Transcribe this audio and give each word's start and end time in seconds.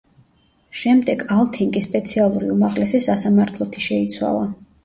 შემდეგ 0.83 1.21
ალთინგი 1.35 1.83
სპეციალური 1.87 2.49
უმაღლესი 2.57 3.05
სასამართლოთი 3.11 3.89
შეიცვალა. 3.91 4.53